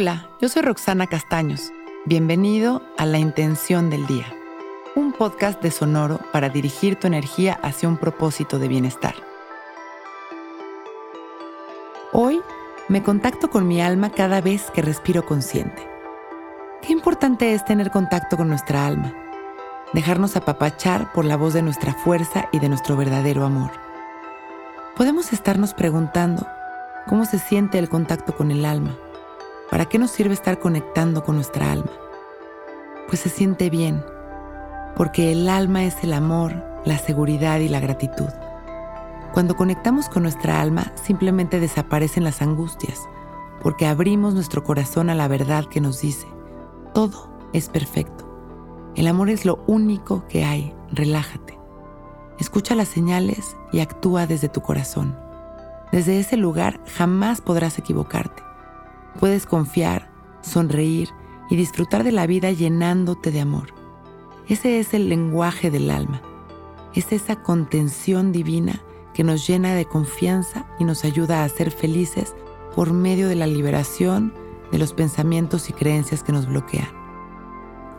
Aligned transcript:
Hola, 0.00 0.30
yo 0.40 0.48
soy 0.48 0.62
Roxana 0.62 1.06
Castaños. 1.06 1.74
Bienvenido 2.06 2.80
a 2.96 3.04
La 3.04 3.18
Intención 3.18 3.90
del 3.90 4.06
Día, 4.06 4.24
un 4.96 5.12
podcast 5.12 5.62
de 5.62 5.70
Sonoro 5.70 6.20
para 6.32 6.48
dirigir 6.48 6.96
tu 6.96 7.06
energía 7.06 7.60
hacia 7.62 7.86
un 7.86 7.98
propósito 7.98 8.58
de 8.58 8.66
bienestar. 8.66 9.14
Hoy 12.14 12.40
me 12.88 13.02
contacto 13.02 13.50
con 13.50 13.68
mi 13.68 13.82
alma 13.82 14.08
cada 14.08 14.40
vez 14.40 14.70
que 14.70 14.80
respiro 14.80 15.26
consciente. 15.26 15.86
Qué 16.80 16.94
importante 16.94 17.52
es 17.52 17.62
tener 17.66 17.90
contacto 17.90 18.38
con 18.38 18.48
nuestra 18.48 18.86
alma, 18.86 19.12
dejarnos 19.92 20.34
apapachar 20.34 21.12
por 21.12 21.26
la 21.26 21.36
voz 21.36 21.52
de 21.52 21.60
nuestra 21.60 21.92
fuerza 21.92 22.48
y 22.52 22.58
de 22.58 22.70
nuestro 22.70 22.96
verdadero 22.96 23.44
amor. 23.44 23.72
Podemos 24.96 25.34
estarnos 25.34 25.74
preguntando 25.74 26.46
cómo 27.06 27.26
se 27.26 27.38
siente 27.38 27.78
el 27.78 27.90
contacto 27.90 28.34
con 28.34 28.50
el 28.50 28.64
alma 28.64 28.96
¿Para 29.70 29.84
qué 29.84 30.00
nos 30.00 30.10
sirve 30.10 30.34
estar 30.34 30.58
conectando 30.58 31.22
con 31.22 31.36
nuestra 31.36 31.70
alma? 31.70 31.92
Pues 33.06 33.20
se 33.20 33.28
siente 33.28 33.70
bien, 33.70 34.04
porque 34.96 35.30
el 35.30 35.48
alma 35.48 35.84
es 35.84 36.02
el 36.02 36.12
amor, 36.12 36.64
la 36.84 36.98
seguridad 36.98 37.60
y 37.60 37.68
la 37.68 37.78
gratitud. 37.78 38.28
Cuando 39.32 39.54
conectamos 39.54 40.08
con 40.08 40.24
nuestra 40.24 40.60
alma, 40.60 40.92
simplemente 41.00 41.60
desaparecen 41.60 42.24
las 42.24 42.42
angustias, 42.42 43.08
porque 43.62 43.86
abrimos 43.86 44.34
nuestro 44.34 44.64
corazón 44.64 45.08
a 45.08 45.14
la 45.14 45.28
verdad 45.28 45.66
que 45.66 45.80
nos 45.80 46.00
dice, 46.00 46.26
todo 46.92 47.30
es 47.52 47.68
perfecto. 47.68 48.26
El 48.96 49.06
amor 49.06 49.30
es 49.30 49.44
lo 49.44 49.62
único 49.68 50.26
que 50.26 50.44
hay, 50.44 50.74
relájate. 50.90 51.60
Escucha 52.40 52.74
las 52.74 52.88
señales 52.88 53.56
y 53.70 53.78
actúa 53.78 54.26
desde 54.26 54.48
tu 54.48 54.62
corazón. 54.62 55.16
Desde 55.92 56.18
ese 56.18 56.36
lugar 56.36 56.80
jamás 56.96 57.40
podrás 57.40 57.78
equivocarte. 57.78 58.49
Puedes 59.18 59.46
confiar, 59.46 60.10
sonreír 60.42 61.10
y 61.48 61.56
disfrutar 61.56 62.04
de 62.04 62.12
la 62.12 62.26
vida 62.26 62.52
llenándote 62.52 63.30
de 63.30 63.40
amor. 63.40 63.74
Ese 64.48 64.78
es 64.78 64.94
el 64.94 65.08
lenguaje 65.08 65.70
del 65.70 65.90
alma. 65.90 66.22
Es 66.94 67.12
esa 67.12 67.36
contención 67.42 68.32
divina 68.32 68.80
que 69.14 69.24
nos 69.24 69.46
llena 69.46 69.74
de 69.74 69.84
confianza 69.84 70.66
y 70.78 70.84
nos 70.84 71.04
ayuda 71.04 71.44
a 71.44 71.48
ser 71.48 71.70
felices 71.70 72.34
por 72.74 72.92
medio 72.92 73.28
de 73.28 73.36
la 73.36 73.46
liberación 73.46 74.32
de 74.70 74.78
los 74.78 74.92
pensamientos 74.92 75.68
y 75.68 75.72
creencias 75.72 76.22
que 76.22 76.32
nos 76.32 76.46
bloquean. 76.46 76.88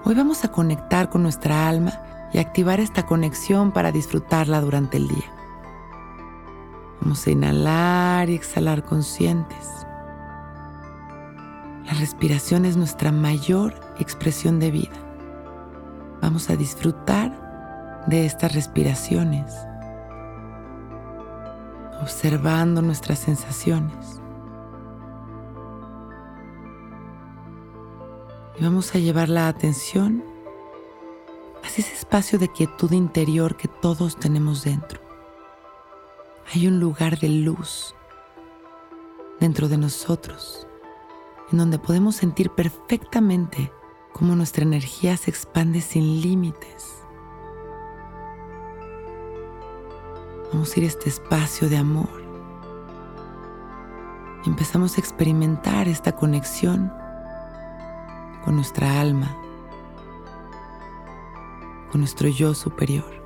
Hoy 0.03 0.15
vamos 0.15 0.43
a 0.43 0.51
conectar 0.51 1.09
con 1.09 1.21
nuestra 1.21 1.67
alma 1.67 1.93
y 2.33 2.39
activar 2.39 2.79
esta 2.79 3.05
conexión 3.05 3.71
para 3.71 3.91
disfrutarla 3.91 4.61
durante 4.61 4.97
el 4.97 5.07
día. 5.07 5.31
Vamos 7.01 7.25
a 7.27 7.31
inhalar 7.31 8.29
y 8.29 8.35
exhalar 8.35 8.83
conscientes. 8.83 9.80
La 11.91 11.99
respiración 11.99 12.63
es 12.63 12.77
nuestra 12.77 13.11
mayor 13.11 13.73
expresión 13.99 14.61
de 14.61 14.71
vida. 14.71 14.95
Vamos 16.21 16.49
a 16.49 16.55
disfrutar 16.55 18.05
de 18.07 18.25
estas 18.25 18.55
respiraciones, 18.55 19.53
observando 22.01 22.81
nuestras 22.81 23.19
sensaciones. 23.19 24.21
Y 28.57 28.63
vamos 28.63 28.95
a 28.95 28.99
llevar 28.99 29.27
la 29.27 29.49
atención 29.49 30.23
hacia 31.61 31.83
ese 31.83 31.93
espacio 31.93 32.39
de 32.39 32.47
quietud 32.47 32.93
interior 32.93 33.57
que 33.57 33.67
todos 33.67 34.15
tenemos 34.15 34.63
dentro. 34.63 35.01
Hay 36.53 36.67
un 36.67 36.79
lugar 36.79 37.19
de 37.19 37.27
luz 37.27 37.93
dentro 39.41 39.67
de 39.67 39.77
nosotros 39.77 40.69
en 41.51 41.57
donde 41.57 41.79
podemos 41.79 42.15
sentir 42.15 42.49
perfectamente 42.51 43.71
cómo 44.13 44.35
nuestra 44.35 44.63
energía 44.63 45.17
se 45.17 45.29
expande 45.29 45.81
sin 45.81 46.21
límites. 46.21 47.03
Vamos 50.53 50.75
a 50.75 50.79
ir 50.79 50.85
a 50.85 50.87
este 50.87 51.09
espacio 51.09 51.69
de 51.69 51.77
amor. 51.77 52.21
Empezamos 54.45 54.97
a 54.97 55.01
experimentar 55.01 55.87
esta 55.87 56.13
conexión 56.13 56.91
con 58.43 58.55
nuestra 58.55 58.99
alma, 58.99 59.35
con 61.91 62.01
nuestro 62.01 62.27
yo 62.27 62.53
superior. 62.53 63.21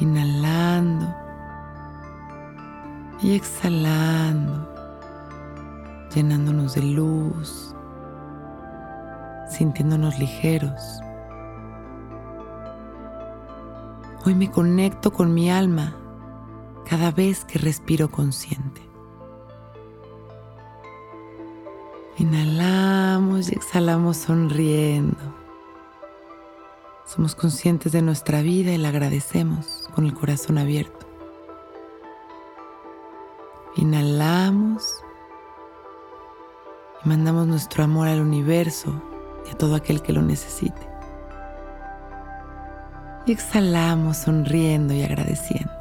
Inhalando 0.00 1.14
y 3.20 3.34
exhalando 3.34 4.77
llenándonos 6.14 6.74
de 6.74 6.82
luz, 6.82 7.74
sintiéndonos 9.50 10.18
ligeros. 10.18 11.00
Hoy 14.24 14.34
me 14.34 14.50
conecto 14.50 15.12
con 15.12 15.32
mi 15.34 15.50
alma 15.50 15.94
cada 16.88 17.10
vez 17.10 17.44
que 17.44 17.58
respiro 17.58 18.10
consciente. 18.10 18.82
Inhalamos 22.18 23.50
y 23.50 23.54
exhalamos 23.54 24.16
sonriendo. 24.16 25.38
Somos 27.04 27.34
conscientes 27.34 27.92
de 27.92 28.02
nuestra 28.02 28.42
vida 28.42 28.72
y 28.72 28.78
la 28.78 28.88
agradecemos 28.88 29.88
con 29.94 30.04
el 30.04 30.14
corazón 30.14 30.58
abierto. 30.58 31.06
Inhalamos 33.76 35.02
y 37.04 37.08
mandamos 37.08 37.46
nuestro 37.46 37.84
amor 37.84 38.08
al 38.08 38.20
universo 38.20 39.02
y 39.46 39.50
a 39.50 39.54
todo 39.54 39.74
aquel 39.74 40.02
que 40.02 40.12
lo 40.12 40.22
necesite. 40.22 40.88
Y 43.26 43.32
exhalamos 43.32 44.16
sonriendo 44.18 44.94
y 44.94 45.02
agradeciendo. 45.02 45.72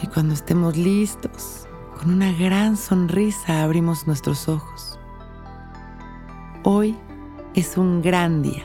Y 0.00 0.06
cuando 0.06 0.34
estemos 0.34 0.76
listos, 0.76 1.66
con 1.98 2.12
una 2.12 2.32
gran 2.32 2.76
sonrisa 2.76 3.62
abrimos 3.62 4.06
nuestros 4.06 4.48
ojos. 4.48 4.98
Hoy 6.62 6.96
es 7.54 7.76
un 7.76 8.02
gran 8.02 8.42
día. 8.42 8.64